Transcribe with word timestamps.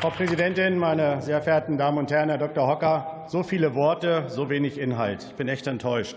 Frau 0.00 0.10
Präsidentin, 0.10 0.78
meine 0.78 1.20
sehr 1.22 1.42
verehrten 1.42 1.76
Damen 1.76 1.98
und 1.98 2.12
Herren, 2.12 2.28
Herr 2.28 2.38
Dr. 2.38 2.68
Hocker, 2.68 3.24
so 3.26 3.42
viele 3.42 3.74
Worte, 3.74 4.26
so 4.28 4.48
wenig 4.48 4.78
Inhalt. 4.78 5.26
Ich 5.30 5.34
bin 5.34 5.48
echt 5.48 5.66
enttäuscht. 5.66 6.16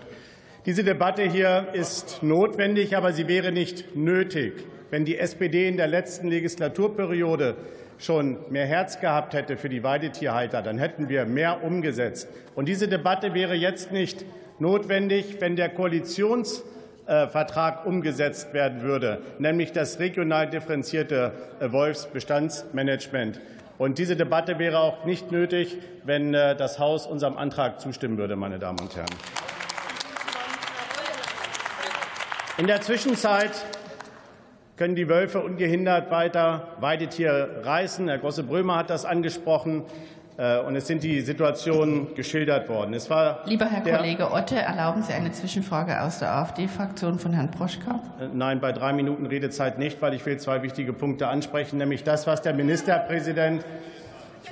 Diese 0.66 0.84
Debatte 0.84 1.24
hier 1.24 1.66
ist 1.72 2.22
notwendig, 2.22 2.96
aber 2.96 3.12
sie 3.12 3.26
wäre 3.26 3.50
nicht 3.50 3.96
nötig, 3.96 4.52
wenn 4.90 5.04
die 5.04 5.18
SPD 5.18 5.66
in 5.66 5.76
der 5.76 5.88
letzten 5.88 6.28
Legislaturperiode 6.28 7.56
schon 7.98 8.38
mehr 8.50 8.66
Herz 8.66 9.00
gehabt 9.00 9.34
hätte 9.34 9.56
für 9.56 9.68
die 9.68 9.82
Weidetierhalter, 9.82 10.62
dann 10.62 10.78
hätten 10.78 11.08
wir 11.08 11.24
mehr 11.24 11.64
umgesetzt. 11.64 12.28
Und 12.54 12.68
diese 12.68 12.86
Debatte 12.86 13.34
wäre 13.34 13.54
jetzt 13.54 13.90
nicht 13.90 14.24
notwendig, 14.60 15.38
wenn 15.40 15.56
der 15.56 15.70
Koalitionsvertrag 15.70 17.84
umgesetzt 17.84 18.54
werden 18.54 18.82
würde, 18.82 19.22
nämlich 19.40 19.72
das 19.72 19.98
regional 19.98 20.48
differenzierte 20.48 21.32
Wolfsbestandsmanagement. 21.58 23.40
Und 23.78 23.98
diese 23.98 24.16
Debatte 24.16 24.58
wäre 24.58 24.78
auch 24.78 25.04
nicht 25.04 25.32
nötig, 25.32 25.78
wenn 26.04 26.34
äh, 26.34 26.54
das 26.54 26.78
Haus 26.78 27.06
unserem 27.06 27.36
Antrag 27.36 27.80
zustimmen 27.80 28.18
würde, 28.18 28.36
meine 28.36 28.58
Damen 28.58 28.78
und 28.80 28.94
Herren. 28.94 29.08
In 32.58 32.66
der 32.66 32.80
Zwischenzeit 32.80 33.52
können 34.76 34.94
die 34.94 35.08
Wölfe 35.08 35.40
ungehindert 35.40 36.10
weiter 36.10 36.76
Weidetiere 36.80 37.64
reißen. 37.64 38.08
Herr 38.08 38.18
Gosse-Brömer 38.18 38.76
hat 38.76 38.90
das 38.90 39.04
angesprochen. 39.04 39.84
Äh, 40.42 40.58
und 40.58 40.74
es 40.74 40.88
sind 40.88 41.04
die 41.04 41.20
Situationen 41.20 42.16
geschildert 42.16 42.68
worden. 42.68 42.94
Es 42.94 43.08
war 43.08 43.42
Lieber 43.44 43.66
Herr 43.66 43.80
Kollege 43.80 44.32
Otte, 44.32 44.56
erlauben 44.56 45.02
Sie 45.02 45.12
eine 45.12 45.30
Zwischenfrage 45.30 46.00
aus 46.02 46.18
der 46.18 46.32
AfD-Fraktion 46.32 47.20
von 47.20 47.32
Herrn 47.32 47.52
Proschka? 47.52 48.00
Äh, 48.20 48.26
nein, 48.32 48.60
bei 48.60 48.72
drei 48.72 48.92
Minuten 48.92 49.26
Redezeit 49.26 49.78
nicht, 49.78 50.02
weil 50.02 50.14
ich 50.14 50.26
will 50.26 50.38
zwei 50.38 50.62
wichtige 50.62 50.92
Punkte 50.92 51.28
ansprechen, 51.28 51.78
nämlich 51.78 52.02
das, 52.02 52.26
was 52.26 52.42
der 52.42 52.54
Ministerpräsident 52.54 53.64
ich 54.42 54.50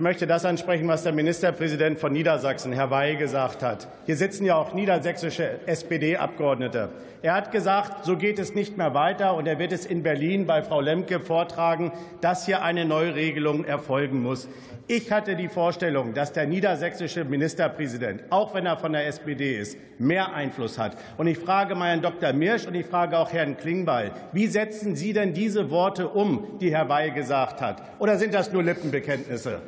möchte 0.00 0.26
das 0.26 0.44
ansprechen, 0.44 0.86
was 0.86 1.02
der 1.02 1.12
Ministerpräsident 1.12 1.98
von 1.98 2.12
Niedersachsen, 2.12 2.72
Herr 2.72 2.90
Wey, 2.90 3.16
gesagt 3.16 3.62
hat. 3.62 3.88
Hier 4.04 4.16
sitzen 4.16 4.44
ja 4.44 4.54
auch 4.56 4.74
niedersächsische 4.74 5.60
SPD-Abgeordnete. 5.66 6.90
Er 7.22 7.34
hat 7.34 7.52
gesagt, 7.52 8.04
so 8.04 8.16
geht 8.16 8.38
es 8.38 8.54
nicht 8.54 8.76
mehr 8.76 8.92
weiter, 8.92 9.34
und 9.34 9.46
er 9.46 9.58
wird 9.58 9.72
es 9.72 9.86
in 9.86 10.02
Berlin 10.02 10.46
bei 10.46 10.62
Frau 10.62 10.82
Lemke 10.82 11.20
vortragen, 11.20 11.90
dass 12.20 12.44
hier 12.44 12.62
eine 12.62 12.84
Neuregelung 12.84 13.64
erfolgen 13.64 14.22
muss. 14.22 14.46
Ich 14.88 15.10
hatte 15.10 15.36
die 15.36 15.48
Vorstellung, 15.48 16.14
dass 16.14 16.32
der 16.32 16.46
niedersächsische 16.46 17.24
Ministerpräsident, 17.24 18.24
auch 18.30 18.54
wenn 18.54 18.66
er 18.66 18.76
von 18.76 18.92
der 18.92 19.06
SPD 19.06 19.58
ist, 19.58 19.76
mehr 19.98 20.34
Einfluss 20.34 20.78
hat. 20.78 20.96
Und 21.16 21.26
ich 21.26 21.38
frage 21.38 21.78
Herrn 21.78 22.02
Dr. 22.02 22.32
Mirsch 22.32 22.66
und 22.66 22.74
ich 22.74 22.86
frage 22.86 23.18
auch 23.18 23.32
Herrn 23.32 23.56
Klingbeil, 23.56 24.12
wie 24.32 24.46
setzen 24.46 24.96
Sie 24.96 25.12
denn 25.12 25.34
diese 25.34 25.70
Worte 25.70 26.08
um, 26.08 26.58
die 26.60 26.74
Herr 26.74 26.88
Wey 26.88 27.10
gesagt 27.10 27.60
hat? 27.60 27.82
Oder 27.98 28.16
sind 28.16 28.32
das 28.32 28.52
nur 28.52 28.62
Lippenbekenntnisse? 28.62 29.60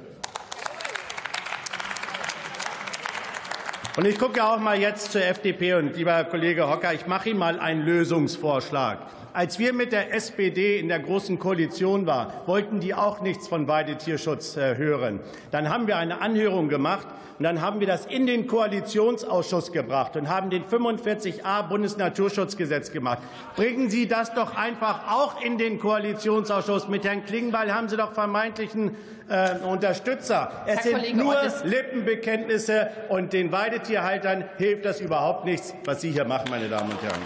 Und 3.97 4.07
ich 4.07 4.21
gucke 4.21 4.45
auch 4.45 4.61
mal 4.61 4.79
jetzt 4.79 5.11
zur 5.11 5.25
FDP 5.25 5.75
und 5.75 5.97
lieber 5.97 6.13
Herr 6.13 6.25
Kollege 6.25 6.71
Hocker, 6.71 6.95
ich 6.95 7.09
mache 7.09 7.31
Ihnen 7.31 7.41
mal 7.41 7.59
einen 7.59 7.85
Lösungsvorschlag. 7.85 8.99
Als 9.33 9.59
wir 9.59 9.73
mit 9.73 9.91
der 9.91 10.15
SPD 10.15 10.79
in 10.79 10.87
der 10.87 11.01
Großen 11.01 11.41
Koalition 11.41 12.07
waren, 12.07 12.33
wollten 12.47 12.79
die 12.79 12.95
auch 12.95 13.21
nichts 13.21 13.49
von 13.49 13.67
Weidetierschutz 13.67 14.57
äh, 14.57 14.77
hören. 14.77 15.19
Dann 15.51 15.69
haben 15.71 15.89
wir 15.89 15.97
eine 15.97 16.21
Anhörung 16.21 16.69
gemacht 16.69 17.09
und 17.39 17.45
dann 17.45 17.63
haben 17.63 17.81
wir 17.81 17.87
das 17.89 18.07
in 18.07 18.27
den 18.27 18.47
Koalitionsausschuss 18.47 19.73
gebracht 19.73 20.15
und 20.17 20.29
haben 20.29 20.51
den 20.51 20.65
45a 20.65 21.69
Bundesnaturschutzgesetz 21.69 22.93
gemacht. 22.93 23.19
Bringen 23.57 23.91
Sie 23.91 24.07
das 24.07 24.35
doch 24.35 24.57
einfach 24.57 25.11
auch 25.11 25.43
in 25.43 25.59
den 25.59 25.81
Koalitionsausschuss. 25.81 26.89
Mit 26.89 27.05
Herrn 27.05 27.25
Klingbeil 27.25 27.75
haben 27.75 27.89
Sie 27.89 27.97
doch 27.97 28.13
vermeintlichen 28.13 28.95
äh, 29.31 29.59
Unterstützer. 29.65 30.65
Es 30.67 30.77
Herr 30.77 30.83
sind 30.83 30.95
Kollege 30.97 31.17
nur. 31.17 31.37
Lippenbekenntnisse 31.65 32.91
und 33.09 33.33
den 33.33 33.53
Weidetierhaltern 33.81 34.45
hilft 34.59 34.85
das 34.85 35.01
überhaupt 35.01 35.47
nichts, 35.47 35.75
was 35.85 36.03
Sie 36.03 36.11
hier 36.11 36.27
machen, 36.27 36.51
meine 36.51 36.69
Damen 36.69 36.91
und 36.91 37.03
Herren. 37.03 37.21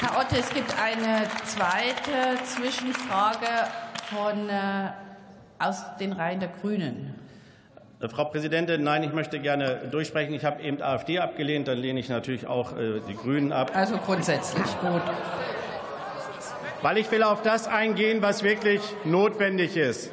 Herr 0.00 0.18
Otte, 0.18 0.38
es 0.38 0.48
gibt 0.50 0.74
eine 0.80 1.26
zweite 1.44 2.42
Zwischenfrage 2.44 3.46
von, 4.08 4.48
äh, 4.48 4.90
aus 5.58 5.84
den 6.00 6.12
Reihen 6.12 6.40
der 6.40 6.48
Grünen. 6.48 7.14
Äh, 8.00 8.08
Frau 8.08 8.24
Präsidentin, 8.24 8.82
nein, 8.84 9.02
ich 9.02 9.12
möchte 9.12 9.38
gerne 9.38 9.82
durchsprechen. 9.90 10.32
Ich 10.32 10.46
habe 10.46 10.62
eben 10.62 10.80
AfD 10.80 11.18
abgelehnt, 11.18 11.68
dann 11.68 11.76
lehne 11.76 12.00
ich 12.00 12.08
natürlich 12.08 12.46
auch 12.46 12.74
äh, 12.76 13.00
die 13.06 13.14
Grünen 13.14 13.52
ab. 13.52 13.72
Also 13.74 13.98
grundsätzlich 13.98 14.66
gut. 14.80 15.02
Weil 16.80 16.96
ich 16.96 17.10
will 17.10 17.22
auf 17.22 17.42
das 17.42 17.66
eingehen, 17.66 18.22
was 18.22 18.42
wirklich 18.42 18.80
notwendig 19.04 19.76
ist. 19.76 20.10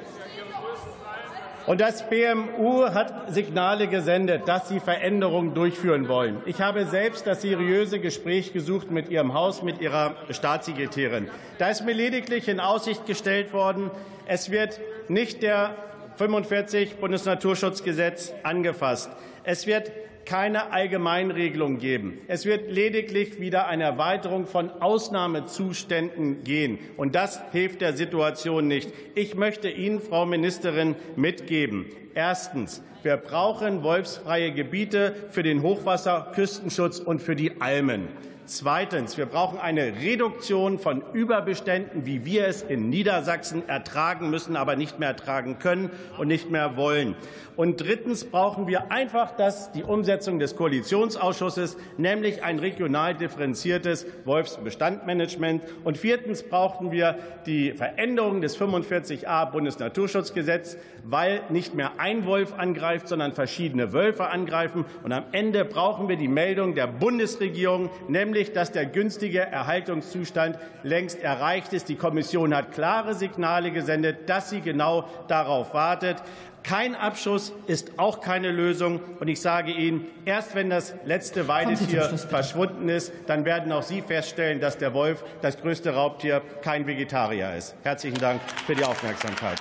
Und 1.68 1.81
das 1.81 2.08
BMU 2.08 2.84
hat 2.94 3.34
Signale 3.34 3.88
gesendet, 3.88 4.48
dass 4.48 4.70
sie 4.70 4.80
Veränderungen 4.80 5.56
durchführen 5.56 6.08
wollen. 6.08 6.38
Ich 6.46 6.62
habe 6.62 6.86
selbst 6.86 7.26
das 7.26 7.42
seriöse 7.42 8.00
Gespräch 8.00 8.53
gesucht 8.53 8.92
mit 8.92 9.09
Ihrem 9.09 9.34
Haus, 9.34 9.64
mit 9.64 9.81
Ihrer 9.81 10.16
Staatssekretärin. 10.30 11.28
Da 11.58 11.70
ist 11.70 11.84
mir 11.84 11.94
lediglich 11.94 12.48
in 12.48 12.59
Aussicht 12.59 13.08
gestellt 13.08 13.52
worden, 13.52 13.90
es 14.28 14.52
wird 14.52 14.80
nicht 15.08 15.42
der 15.42 15.75
45 16.18 16.98
Bundesnaturschutzgesetz 16.98 18.34
angefasst. 18.44 19.09
Es 19.44 19.66
wird 19.66 19.92
keine 20.25 20.72
Allgemeinregelung 20.72 21.78
geben. 21.78 22.19
Es 22.28 22.46
wird 22.46 22.72
lediglich 22.72 23.40
wieder 23.40 23.68
eine 23.68 23.84
Erweiterung 23.84 24.47
von 24.47 24.69
Ausnahmezuständen 24.69 26.44
gehen. 26.44 26.80
Und 26.97 27.16
das 27.16 27.41
hilft 27.52 27.81
der 27.81 27.94
Situation 27.94 28.68
nicht. 28.68 28.91
Ich 29.13 29.36
möchte 29.36 29.69
Ihnen, 29.69 30.02
Frau 30.02 30.25
Ministerin, 30.25 30.96
mitgeben. 31.16 31.86
Erstens. 32.13 32.81
Wir 33.03 33.18
brauchen 33.18 33.84
wolfsfreie 33.84 34.52
Gebiete 34.52 35.13
für 35.30 35.44
den 35.44 35.62
Hochwasserküstenschutz 35.62 36.97
und 36.97 37.22
für 37.22 37.36
die 37.36 37.62
Almen. 37.62 38.07
Zweitens. 38.47 39.17
Wir 39.17 39.25
brauchen 39.25 39.57
eine 39.57 40.01
Reduktion 40.01 40.78
von 40.78 41.01
Überbeständen, 41.13 42.06
wie 42.06 42.25
wir 42.25 42.47
es 42.47 42.61
in 42.61 42.89
Niedersachsen 42.91 43.67
ertragen 43.67 44.29
müssen, 44.29 44.56
aber 44.56 44.75
nicht 44.75 45.00
mehr 45.00 45.09
ertragen 45.09 45.57
können 45.57 45.89
und 46.19 46.28
nicht 46.28 46.51
mehr 46.51 46.78
wollen. 46.78 47.16
Und 47.56 47.81
drittens 47.81 48.25
brauchen 48.25 48.67
wir 48.67 48.91
einfach 48.91 49.31
das, 49.31 49.72
die 49.72 49.83
Umsetzung 49.83 50.39
des 50.39 50.56
Koalitionsausschusses, 50.57 51.78
nämlich 51.97 52.44
ein 52.44 52.59
regional 52.59 53.16
differenziertes 53.16 54.06
Wolfsbestandmanagement. 54.25 55.63
Und 55.83 55.97
viertens 55.97 56.44
brauchen 56.44 56.91
wir 56.91 57.17
die 57.45 57.72
Veränderung 57.72 58.41
des 58.41 58.59
45a 58.59 59.51
Bundesnaturschutzgesetzes, 59.51 60.77
weil 61.03 61.44
nicht 61.50 61.73
mehr 61.75 61.94
ein 61.97 62.25
Wolf 62.25 62.53
angreift, 62.53 63.07
sondern 63.07 63.31
verschiedene 63.31 63.94
Wölfe 63.94 64.27
angreifen. 64.27 64.85
Und 65.03 65.13
am 65.13 65.23
Ende 65.31 65.63
brauchen 65.63 66.09
wir 66.09 66.17
die 66.17 66.27
Meldung 66.27 66.75
der 66.75 66.88
Bundesregierung, 66.88 67.89
nämlich 68.35 68.53
dass 68.53 68.72
der 68.72 68.85
günstige 68.85 69.40
Erhaltungszustand 69.40 70.59
längst 70.84 71.23
erreicht 71.23 71.73
ist. 71.73 71.90
Die 71.90 71.96
Kommission 71.96 72.56
hat 72.56 72.73
klare 72.73 73.16
Signale 73.16 73.72
gesendet, 73.72 74.29
dass 74.29 74.50
sie 74.50 74.62
genau 74.62 75.07
darauf 75.28 75.73
wartet. 75.73 76.18
Kein 76.62 76.95
Abschuss 76.95 77.53
ist 77.68 77.97
auch 77.97 78.22
keine 78.22 78.51
Lösung. 78.51 79.00
Und 79.19 79.28
ich 79.28 79.40
sage 79.40 79.72
Ihnen, 79.72 80.07
erst 80.25 80.56
wenn 80.56 80.69
das 80.69 80.95
letzte 81.06 81.47
Weidetier 81.47 82.03
verschwunden 82.03 82.90
ist, 82.90 83.13
dann 83.28 83.45
werden 83.45 83.72
auch 83.72 83.84
Sie 83.84 84.01
feststellen, 84.01 84.59
dass 84.59 84.78
der 84.78 84.94
Wolf, 84.94 85.24
das 85.41 85.62
größte 85.62 85.94
Raubtier, 85.94 86.41
kein 86.62 86.88
Vegetarier 86.88 87.53
ist. 87.56 87.75
Herzlichen 87.84 88.19
Dank 88.19 88.41
für 88.66 88.74
die 88.75 88.84
Aufmerksamkeit. 88.84 89.59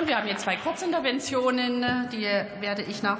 Und 0.00 0.08
wir 0.08 0.16
haben 0.16 0.26
hier 0.26 0.38
zwei 0.38 0.56
Kurzinterventionen, 0.56 2.08
die 2.10 2.22
werde 2.60 2.80
ich 2.80 3.02
nach 3.02 3.08